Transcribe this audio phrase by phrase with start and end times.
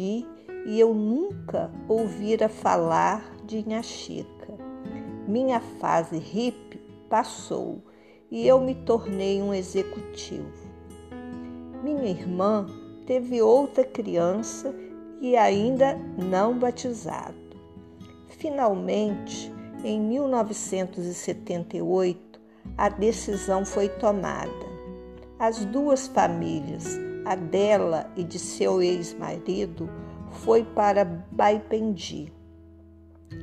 [0.00, 4.52] e eu nunca ouvira falar de Inhaxica.
[5.28, 7.80] Minha fase hippie passou
[8.30, 10.66] e eu me tornei um executivo.
[11.82, 12.66] Minha irmã
[13.06, 14.74] teve outra criança
[15.20, 17.36] e ainda não batizado.
[18.28, 19.52] Finalmente,
[19.84, 22.40] em 1978,
[22.76, 24.66] a decisão foi tomada.
[25.38, 29.90] As duas famílias, a dela e de seu ex-marido,
[30.30, 32.32] foi para Baipendi.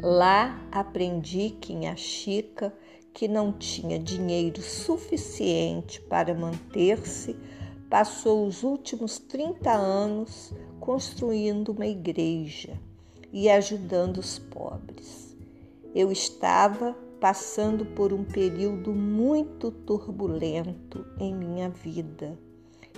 [0.00, 2.72] Lá aprendi que em Chica,
[3.12, 7.36] que não tinha dinheiro suficiente para manter-se,
[7.90, 12.80] passou os últimos 30 anos construindo uma igreja
[13.32, 15.36] e ajudando os pobres.
[15.92, 22.38] Eu estava passando por um período muito turbulento em minha vida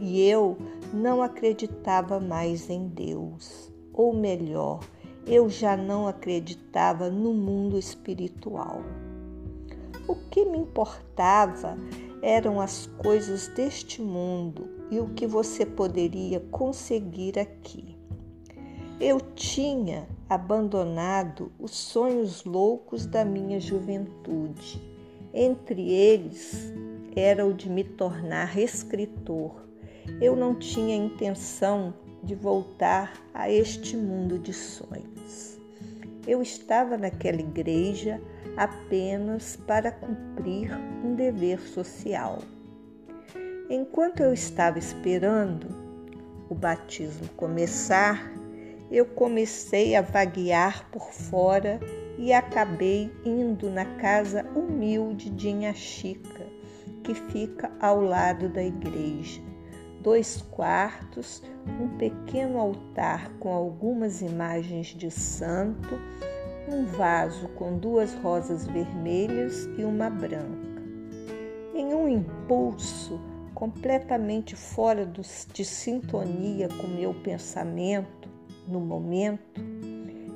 [0.00, 0.56] e eu
[0.92, 4.80] não acreditava mais em Deus, ou melhor,
[5.26, 8.80] eu já não acreditava no mundo espiritual.
[10.08, 11.76] O que me importava
[12.22, 17.96] eram as coisas deste mundo e o que você poderia conseguir aqui.
[18.98, 24.80] Eu tinha abandonado os sonhos loucos da minha juventude.
[25.32, 26.72] Entre eles
[27.14, 29.69] era o de me tornar escritor.
[30.20, 35.58] Eu não tinha intenção de voltar a este mundo de sonhos.
[36.26, 38.20] Eu estava naquela igreja
[38.56, 40.70] apenas para cumprir
[41.04, 42.40] um dever social.
[43.68, 45.68] Enquanto eu estava esperando
[46.48, 48.30] o batismo começar,
[48.90, 51.78] eu comecei a vaguear por fora
[52.18, 56.46] e acabei indo na casa humilde de Inhaxica,
[57.04, 59.49] que fica ao lado da igreja.
[60.00, 61.42] Dois quartos,
[61.78, 65.98] um pequeno altar com algumas imagens de santo,
[66.66, 70.82] um vaso com duas rosas vermelhas e uma branca.
[71.74, 73.20] Em um impulso
[73.54, 78.26] completamente fora de sintonia com meu pensamento,
[78.66, 79.60] no momento,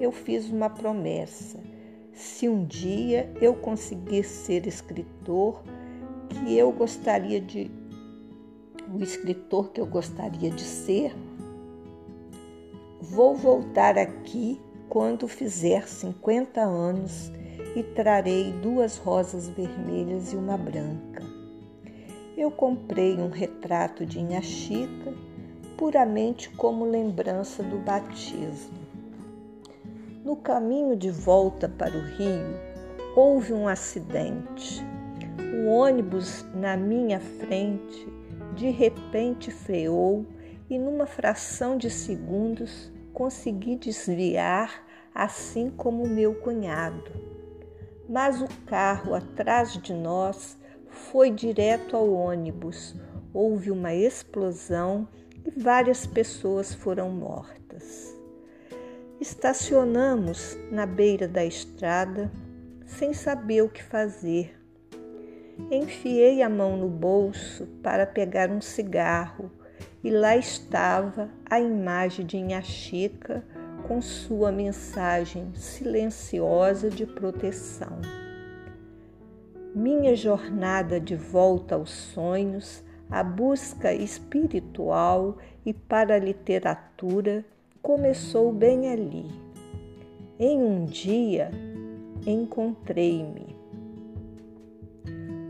[0.00, 1.60] eu fiz uma promessa.
[2.14, 5.62] Se um dia eu conseguir ser escritor,
[6.30, 7.70] que eu gostaria de
[8.92, 11.14] o escritor que eu gostaria de ser,
[13.00, 17.30] vou voltar aqui quando fizer 50 anos
[17.76, 21.22] e trarei duas rosas vermelhas e uma branca.
[22.36, 25.14] Eu comprei um retrato de Inhaxica
[25.76, 28.80] puramente como lembrança do batismo.
[30.24, 32.58] No caminho de volta para o Rio,
[33.14, 34.84] houve um acidente.
[35.54, 38.19] O ônibus na minha frente
[38.60, 40.26] de repente freou
[40.68, 47.10] e, numa fração de segundos, consegui desviar, assim como meu cunhado.
[48.06, 50.58] Mas o carro atrás de nós
[50.90, 52.94] foi direto ao ônibus.
[53.32, 55.08] Houve uma explosão
[55.42, 58.14] e várias pessoas foram mortas.
[59.18, 62.30] Estacionamos na beira da estrada
[62.84, 64.59] sem saber o que fazer.
[65.70, 69.50] Enfiei a mão no bolso para pegar um cigarro
[70.02, 73.44] e lá estava a imagem de Inhaxica
[73.86, 78.00] com sua mensagem silenciosa de proteção.
[79.74, 87.44] Minha jornada de volta aos sonhos a busca espiritual e para a literatura
[87.82, 89.26] começou bem ali.
[90.38, 91.50] Em um dia
[92.24, 93.49] encontrei-me.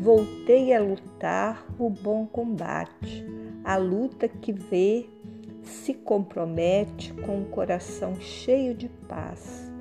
[0.00, 3.24] Voltei a lutar o bom combate,
[3.64, 5.06] a luta que vê
[5.62, 9.72] se compromete com um coração cheio de paz,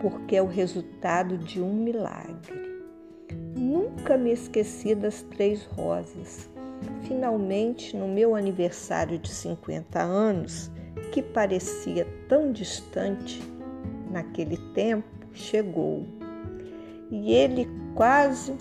[0.00, 2.66] porque é o resultado de um milagre.
[3.54, 6.48] Nunca me esqueci das três rosas
[7.06, 10.70] finalmente, no meu aniversário de 50 anos,
[11.12, 13.42] que parecia tão distante
[14.10, 16.04] naquele tempo, chegou.
[17.10, 18.56] E ele quase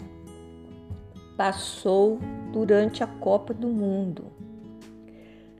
[1.37, 2.19] passou
[2.51, 4.31] durante a Copa do Mundo.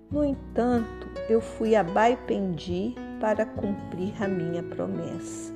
[0.10, 5.54] No entanto, eu fui a Baipendi para cumprir a minha promessa.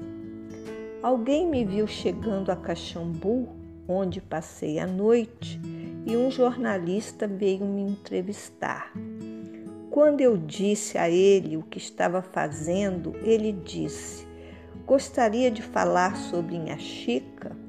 [1.02, 3.48] Alguém me viu chegando a Caxambu,
[3.88, 5.60] onde passei a noite,
[6.06, 8.92] e um jornalista veio me entrevistar.
[9.90, 14.28] Quando eu disse a ele o que estava fazendo, ele disse:
[14.86, 17.56] Gostaria de falar sobre Inhaxica?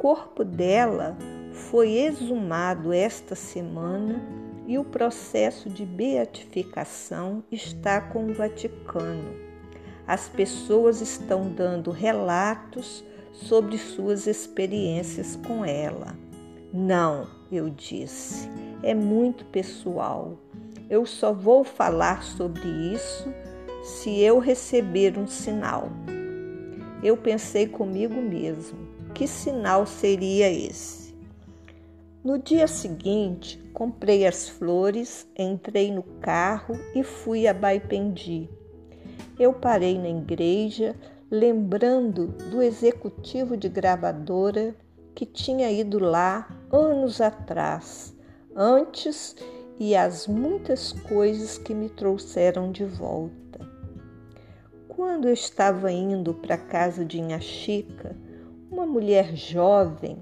[0.00, 1.14] corpo dela
[1.52, 4.18] foi exumado esta semana
[4.66, 9.34] e o processo de beatificação está com o Vaticano.
[10.06, 16.16] As pessoas estão dando relatos sobre suas experiências com ela.
[16.72, 18.48] Não, eu disse,
[18.82, 20.38] é muito pessoal.
[20.88, 23.30] Eu só vou falar sobre isso
[23.84, 25.90] se eu receber um sinal.
[27.02, 31.14] Eu pensei comigo mesmo: que sinal seria esse?
[32.22, 38.48] No dia seguinte, comprei as flores, entrei no carro e fui a Baipendi.
[39.38, 40.94] Eu parei na igreja,
[41.30, 44.74] lembrando do executivo de gravadora
[45.14, 48.14] que tinha ido lá anos atrás,
[48.54, 49.34] antes
[49.78, 53.60] e as muitas coisas que me trouxeram de volta.
[54.88, 58.14] Quando eu estava indo para a casa de Inha Chica,
[58.70, 60.18] uma mulher jovem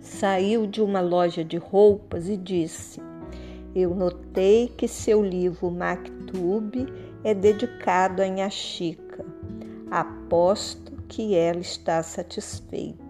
[0.00, 3.02] saiu de uma loja de roupas e disse:
[3.74, 6.86] Eu notei que seu livro Maktub
[7.22, 9.24] é dedicado a Inha Chica.
[9.90, 13.04] Aposto que ela está satisfeita.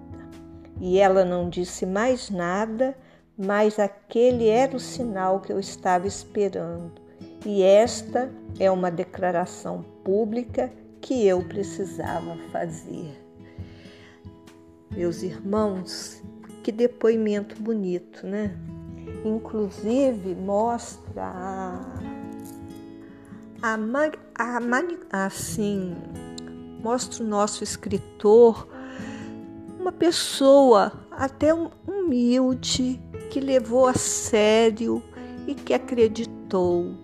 [0.81, 2.97] E ela não disse mais nada,
[3.39, 7.01] mas aquele era o sinal que eu estava esperando.
[7.47, 13.24] E esta é uma declaração pública que eu precisava fazer.
[14.97, 16.23] Meus irmãos,
[16.63, 18.57] que depoimento bonito, né?
[19.25, 21.25] Inclusive mostra
[23.63, 24.59] a, a,
[25.11, 25.97] a assim
[26.83, 28.69] mostra o nosso escritor
[29.81, 33.01] uma pessoa até humilde
[33.31, 35.03] que levou a sério
[35.47, 36.95] e que acreditou.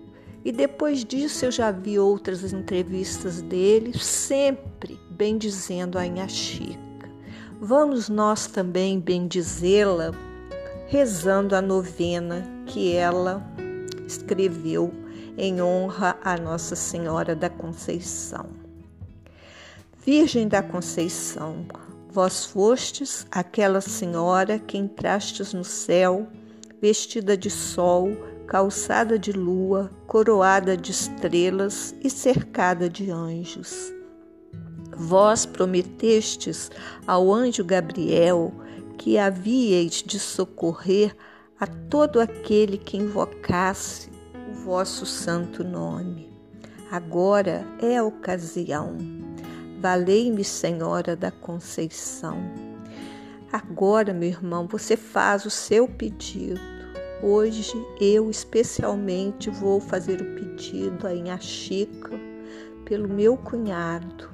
[0.45, 6.90] E depois disso eu já vi outras entrevistas dele, sempre bem dizendo a Inha Chica.
[7.63, 10.09] Vamos nós também bendizê-la
[10.87, 13.39] rezando a novena que ela
[14.07, 14.91] escreveu
[15.37, 18.47] em honra a Nossa Senhora da Conceição.
[20.03, 21.67] Virgem da Conceição,
[22.09, 26.27] vós fostes aquela senhora que entrastes no céu,
[26.81, 28.09] vestida de sol,
[28.47, 34.00] calçada de lua, coroada de estrelas e cercada de anjos.
[35.03, 36.69] Vós prometestes
[37.07, 38.53] ao anjo Gabriel
[38.99, 41.15] que havíeis de socorrer
[41.59, 44.11] a todo aquele que invocasse
[44.51, 46.31] o vosso santo nome.
[46.91, 48.95] Agora é a ocasião.
[49.79, 52.37] Valei-me, Senhora da Conceição.
[53.51, 56.61] Agora, meu irmão, você faz o seu pedido.
[57.23, 62.11] Hoje eu especialmente vou fazer o pedido a Inha Chica
[62.85, 64.29] pelo meu cunhado,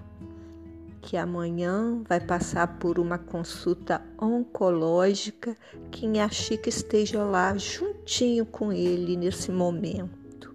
[1.07, 5.55] que amanhã vai passar por uma consulta oncológica,
[5.89, 10.53] que Inha Chica esteja lá juntinho com ele nesse momento.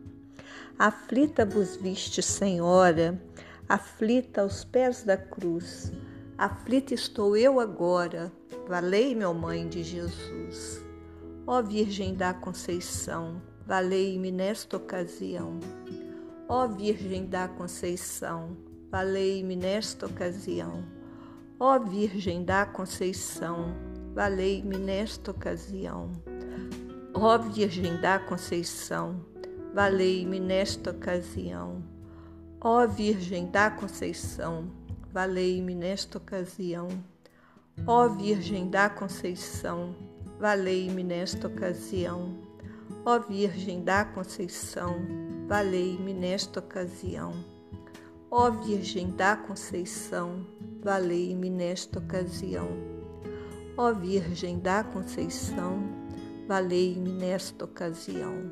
[0.78, 3.18] Aflita vos viste, Senhora,
[3.66, 5.90] aflita aos pés da cruz.
[6.36, 8.30] Aflita estou eu agora,
[8.68, 10.84] valei-me, ó Mãe de Jesus.
[11.46, 15.58] Ó Virgem da Conceição, valei-me nesta ocasião.
[16.46, 18.54] Ó Virgem da Conceição,
[18.92, 20.84] valei-me nesta ocasião.
[21.58, 23.74] Ó Virgem da Conceição,
[24.14, 26.12] valei-me nesta ocasião.
[27.14, 29.24] Ó Virgem da Conceição,
[29.72, 31.82] valei-me nesta ocasião.
[32.60, 34.70] Ó Virgem da Conceição,
[35.10, 36.88] valei-me nesta ocasião.
[37.86, 39.94] Ó Virgem da Conceição,
[40.38, 42.36] valei-me nesta ocasião.
[43.06, 44.96] Ó Virgem da Conceição,
[45.48, 47.51] valei-me nesta ocasião.
[48.34, 50.46] Ó Virgem da Conceição,
[50.82, 52.66] valei-me nesta ocasião.
[53.76, 55.82] Ó Virgem da Conceição,
[56.48, 58.50] valei-me nesta ocasião.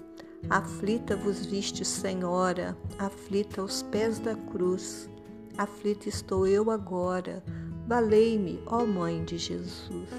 [0.50, 5.08] Aflita vos viste, Senhora, aflita aos pés da cruz.
[5.56, 7.42] Aflita estou eu agora,
[7.86, 10.10] valei-me, ó Mãe de Jesus.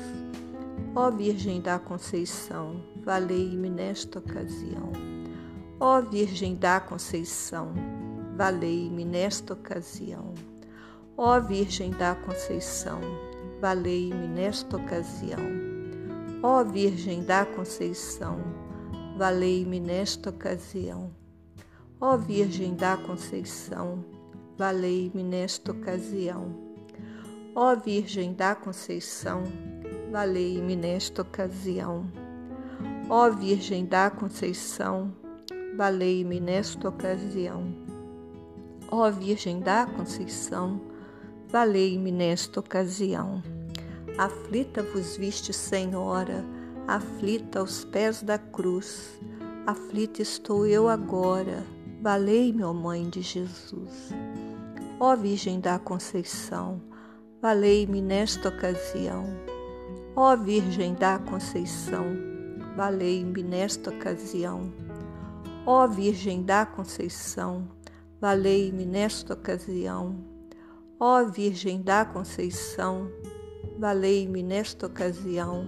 [0.96, 4.92] Ó Virgem da Conceição, valei-me nesta ocasião.
[5.80, 7.76] Ó Virgem da Conceição,
[8.36, 10.34] valei-me nesta ocasião.
[11.18, 13.00] Ó Virgem da Conceição,
[13.60, 15.40] valei-me nesta ocasião.
[16.42, 18.40] Ó Virgem da Conceição,
[19.18, 21.12] valei-me nesta ocasião.
[22.00, 24.04] Ó Virgem da Conceição,
[24.58, 26.56] valei-me nesta ocasião.
[27.54, 29.44] Ó Virgem da Conceição,
[30.12, 32.10] valei-me nesta ocasião.
[33.10, 35.14] Ó Virgem da Conceição,
[35.78, 37.91] valei-me nesta ocasião.
[38.94, 40.82] Ó Virgem da Conceição,
[41.48, 43.42] valei-me nesta ocasião.
[44.18, 46.44] Aflita vos viste, Senhora,
[46.86, 49.18] aflita aos pés da cruz.
[49.66, 51.64] Aflita estou eu agora,
[52.02, 54.10] valei-me, ó Mãe de Jesus.
[55.00, 56.82] Ó Virgem da Conceição,
[57.42, 59.24] valei-me nesta ocasião.
[60.18, 62.08] Ó Virgem da Conceição,
[62.76, 64.70] valei-me nesta ocasião.
[65.66, 67.70] Ó Virgem da Conceição,
[68.22, 70.16] valei-me nesta ocasião.
[71.00, 73.12] Ó Virgem da Conceição,
[73.80, 75.68] valei-me nesta ocasião.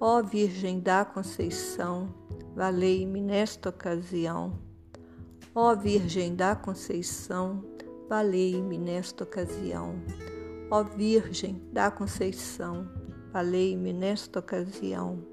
[0.00, 2.12] Ó Virgem da Conceição,
[2.56, 4.58] valei-me nesta ocasião.
[5.54, 7.64] Ó Virgem da Conceição,
[8.08, 9.94] valei-me nesta ocasião.
[10.72, 12.90] Ó Virgem da Conceição,
[13.32, 15.24] valei-me nesta ocasião.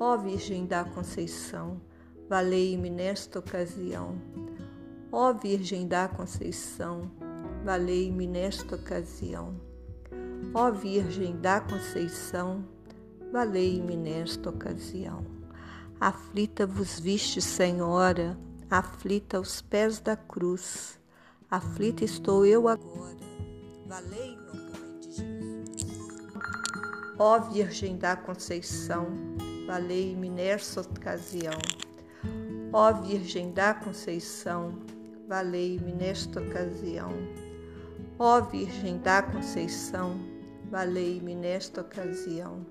[0.00, 1.80] Ó Virgem da Conceição,
[2.28, 4.16] valei-me nesta ocasião.
[5.10, 7.10] Ó Virgem da Conceição,
[7.64, 9.58] valei-me nesta ocasião.
[10.52, 12.62] Ó Virgem da Conceição,
[13.32, 15.24] valei-me nesta ocasião.
[15.98, 18.38] Aflita vos viste, Senhora,
[18.70, 21.00] aflita aos pés da cruz.
[21.50, 23.16] Aflita estou eu agora,
[23.86, 25.88] valei-me, Mãe de Jesus.
[27.18, 29.06] Ó Virgem da Conceição,
[29.66, 31.58] valei-me nesta ocasião.
[32.70, 34.78] Ó Virgem da Conceição,
[35.28, 37.12] valei-me nesta ocasião.
[38.18, 40.18] Ó Virgem da Conceição,
[40.70, 42.64] valei-me nesta ocasião.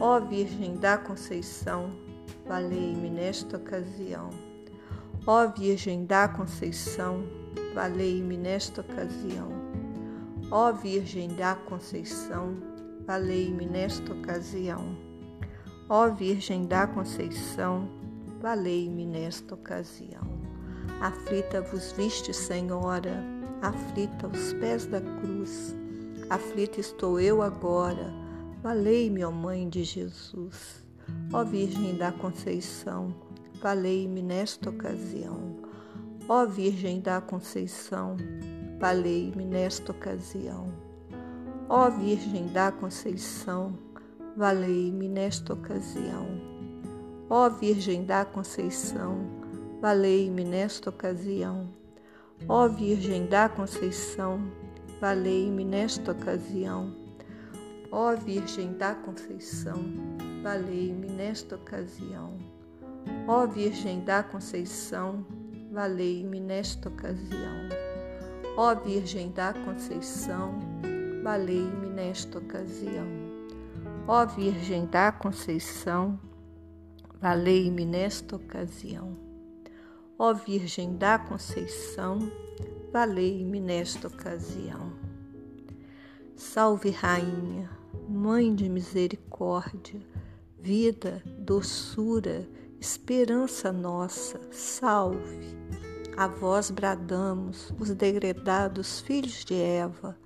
[0.00, 1.92] Ó Virgem da Conceição,
[2.46, 4.30] valei-me nesta ocasião.
[5.26, 7.22] Ó Virgem da Conceição,
[7.74, 9.48] valei-me nesta ocasião.
[10.50, 12.56] Ó Virgem da Conceição,
[13.06, 14.96] valei-me nesta ocasião.
[15.86, 17.90] Ó Virgem da Conceição,
[18.40, 20.37] valei-me nesta ocasião.
[21.00, 23.24] Aflita vos viste, Senhora,
[23.62, 25.74] aflita aos pés da cruz.
[26.28, 28.12] Aflita estou eu agora,
[28.62, 30.84] valei-me, ó Mãe de Jesus.
[31.32, 33.14] Ó Virgem da Conceição,
[33.62, 35.56] valei-me nesta ocasião.
[36.28, 38.16] Ó Virgem da Conceição,
[38.78, 40.72] valei-me nesta ocasião.
[41.68, 43.72] Ó Virgem da Conceição,
[44.36, 46.26] valei-me nesta ocasião.
[47.30, 49.37] Ó Virgem da Conceição,
[49.80, 51.68] valei-me nesta ocasião.
[52.48, 54.40] Ó Virgem da Conceição,
[55.00, 56.94] valei-me nesta ocasião.
[57.90, 59.76] Ó Virgem da Conceição,
[60.42, 62.36] valei-me nesta ocasião.
[63.26, 65.24] Ó Virgem da Conceição,
[65.72, 67.68] valei-me nesta ocasião.
[68.56, 70.58] Ó Virgem da Conceição,
[71.22, 73.06] valei-me nesta ocasião.
[74.06, 76.18] Ó Virgem da Conceição,
[77.20, 79.27] valei-me nesta ocasião.
[80.20, 82.32] Ó Virgem da Conceição,
[82.92, 84.92] valei-me nesta ocasião.
[86.34, 87.70] Salve, Rainha,
[88.08, 90.00] Mãe de misericórdia,
[90.58, 92.48] vida, doçura,
[92.80, 95.56] esperança nossa, salve.
[96.16, 100.18] A vós bradamos, os degredados filhos de Eva,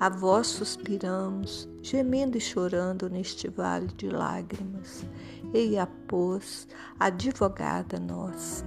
[0.00, 5.06] a vós suspiramos, gemendo e chorando neste vale de lágrimas.
[5.54, 6.66] Ei, a pôs,
[6.98, 8.66] advogada nossa,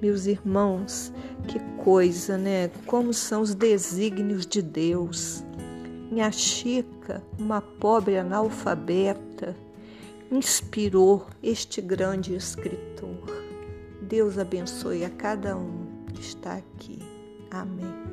[0.00, 1.12] Meus irmãos,
[1.46, 2.68] que coisa, né?
[2.86, 5.44] Como são os desígnios de Deus.
[6.10, 9.56] Minha Chica, uma pobre analfabeta,
[10.30, 13.40] inspirou este grande escritor.
[14.02, 16.98] Deus abençoe a cada um que está aqui.
[17.50, 18.09] Amém.